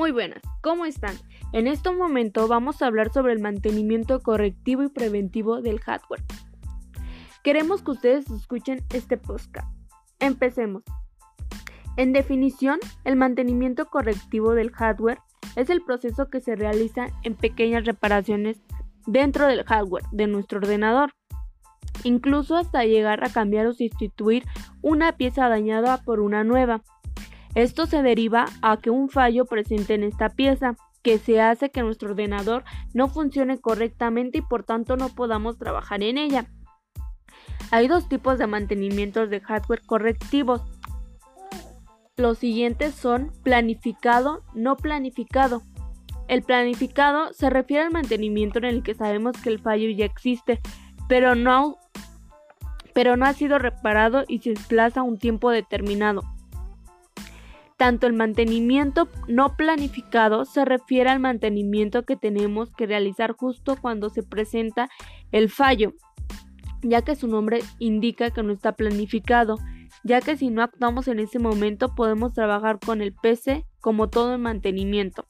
[0.00, 1.14] Muy buenas, ¿cómo están?
[1.52, 6.24] En este momento vamos a hablar sobre el mantenimiento correctivo y preventivo del hardware.
[7.44, 9.70] Queremos que ustedes escuchen este podcast.
[10.18, 10.84] Empecemos.
[11.98, 15.18] En definición, el mantenimiento correctivo del hardware
[15.54, 18.62] es el proceso que se realiza en pequeñas reparaciones
[19.06, 21.12] dentro del hardware de nuestro ordenador,
[22.04, 24.46] incluso hasta llegar a cambiar o sustituir
[24.80, 26.80] una pieza dañada por una nueva.
[27.54, 31.82] Esto se deriva a que un fallo presente en esta pieza, que se hace que
[31.82, 36.46] nuestro ordenador no funcione correctamente y por tanto no podamos trabajar en ella.
[37.70, 40.62] Hay dos tipos de mantenimientos de hardware correctivos.
[42.16, 45.62] Los siguientes son planificado, no planificado.
[46.28, 50.60] El planificado se refiere al mantenimiento en el que sabemos que el fallo ya existe,
[51.08, 51.78] pero no,
[52.94, 56.22] pero no ha sido reparado y se desplaza un tiempo determinado.
[57.80, 64.10] Tanto el mantenimiento no planificado se refiere al mantenimiento que tenemos que realizar justo cuando
[64.10, 64.90] se presenta
[65.32, 65.94] el fallo,
[66.82, 69.56] ya que su nombre indica que no está planificado,
[70.04, 74.34] ya que si no actuamos en ese momento podemos trabajar con el PC como todo
[74.34, 75.24] en mantenimiento.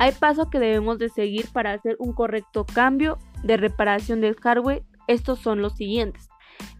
[0.00, 4.82] Hay pasos que debemos de seguir para hacer un correcto cambio de reparación del hardware.
[5.06, 6.28] Estos son los siguientes.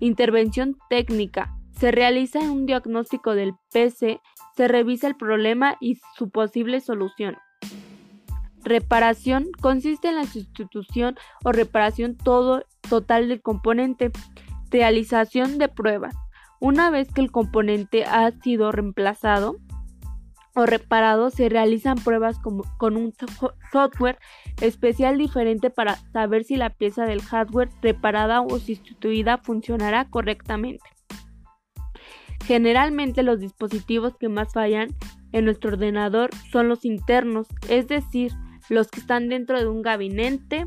[0.01, 1.54] Intervención técnica.
[1.79, 4.21] Se realiza un diagnóstico del PC,
[4.57, 7.37] se revisa el problema y su posible solución.
[8.63, 14.11] Reparación consiste en la sustitución o reparación total del componente.
[14.71, 16.15] Realización de pruebas.
[16.61, 19.57] Una vez que el componente ha sido reemplazado
[20.55, 22.39] o reparado, se realizan pruebas
[22.79, 23.13] con un
[23.73, 24.19] software
[24.63, 30.94] especial diferente para saber si la pieza del hardware reparada o sustituida funcionará correctamente.
[32.47, 34.89] Generalmente los dispositivos que más fallan
[35.33, 38.33] en nuestro ordenador son los internos, es decir,
[38.69, 40.67] los que están dentro de un gabinete,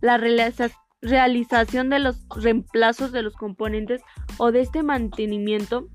[0.00, 4.02] la realización de los reemplazos de los componentes
[4.38, 5.88] o de este mantenimiento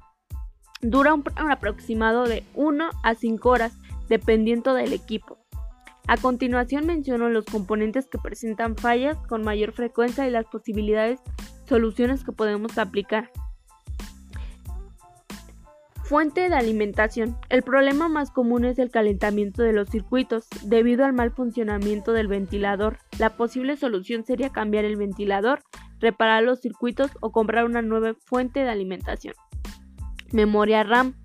[0.81, 3.74] dura un, aproximado de 1 a 5 horas,
[4.09, 5.40] dependiendo del equipo.
[6.08, 11.22] A continuación menciono los componentes que presentan fallas con mayor frecuencia y las posibilidades
[11.66, 13.31] soluciones que podemos aplicar.
[16.13, 17.40] Fuente de alimentación.
[17.50, 22.28] El problema más común es el calentamiento de los circuitos debido al mal funcionamiento del
[22.28, 23.00] ventilador.
[23.18, 25.63] La posible solución sería cambiar el ventilador,
[26.00, 29.34] reparar los circuitos o comprar una nueva fuente de alimentación.
[30.31, 31.16] Memoria RAM.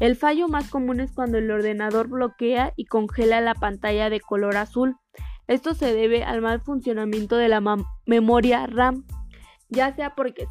[0.00, 4.56] El fallo más común es cuando el ordenador bloquea y congela la pantalla de color
[4.56, 4.96] azul.
[5.46, 7.60] Esto se debe al mal funcionamiento de la
[8.06, 9.04] memoria RAM,
[9.68, 10.46] ya sea porque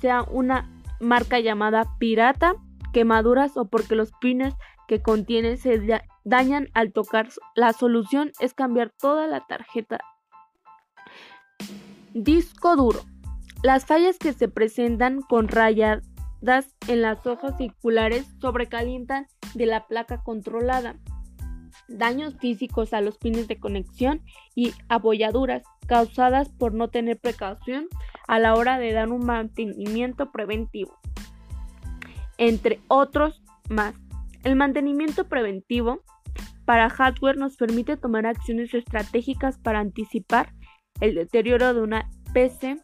[0.00, 2.56] sea una marca llamada pirata
[2.92, 4.54] quemaduras o porque los pines
[4.88, 5.80] que contienen se
[6.24, 7.28] dañan al tocar.
[7.54, 10.00] La solución es cambiar toda la tarjeta.
[12.12, 13.00] Disco duro.
[13.62, 16.02] Las fallas que se presentan con rayadas
[16.88, 20.96] en las hojas circulares sobrecalientan de la placa controlada.
[21.86, 24.22] Daños físicos a los pines de conexión
[24.54, 27.86] y abolladuras causadas por no tener precaución
[28.26, 31.00] a la hora de dar un mantenimiento preventivo
[32.40, 33.94] entre otros más.
[34.42, 36.00] El mantenimiento preventivo
[36.64, 40.52] para hardware nos permite tomar acciones estratégicas para anticipar
[41.00, 42.78] el deterioro de una PC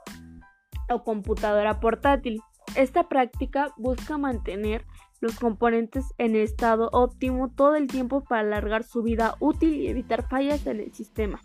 [0.90, 2.40] o computadora portátil.
[2.76, 4.84] Esta práctica busca mantener
[5.20, 10.28] los componentes en estado óptimo todo el tiempo para alargar su vida útil y evitar
[10.28, 11.40] fallas en el sistema.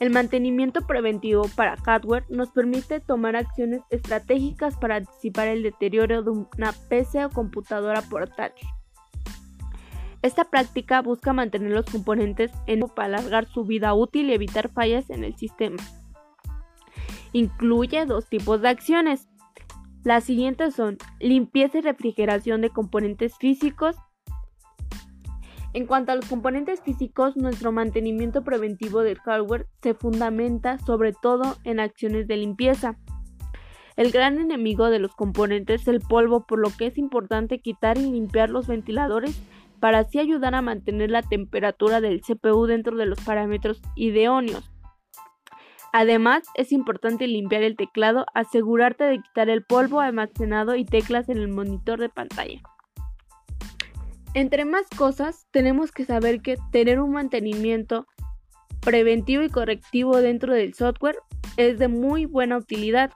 [0.00, 6.30] El mantenimiento preventivo para hardware nos permite tomar acciones estratégicas para anticipar el deterioro de
[6.30, 8.68] una PC o computadora portátil.
[10.22, 15.10] Esta práctica busca mantener los componentes en para alargar su vida útil y evitar fallas
[15.10, 15.82] en el sistema.
[17.32, 19.28] Incluye dos tipos de acciones.
[20.04, 23.96] Las siguientes son limpieza y refrigeración de componentes físicos
[25.74, 31.56] en cuanto a los componentes físicos, nuestro mantenimiento preventivo del hardware se fundamenta sobre todo
[31.64, 32.96] en acciones de limpieza.
[33.96, 37.98] El gran enemigo de los componentes es el polvo, por lo que es importante quitar
[37.98, 39.42] y limpiar los ventiladores
[39.80, 44.70] para así ayudar a mantener la temperatura del CPU dentro de los parámetros idóneos.
[45.92, 51.38] Además, es importante limpiar el teclado, asegurarte de quitar el polvo almacenado y teclas en
[51.38, 52.60] el monitor de pantalla.
[54.34, 58.06] Entre más cosas, tenemos que saber que tener un mantenimiento
[58.80, 61.18] preventivo y correctivo dentro del software
[61.56, 63.10] es de muy buena utilidad.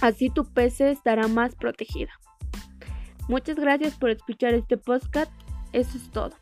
[0.00, 2.10] Así tu PC estará más protegida.
[3.28, 5.32] Muchas gracias por escuchar este podcast.
[5.72, 6.34] Eso es todo.